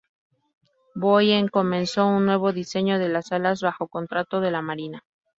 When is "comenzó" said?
1.47-2.07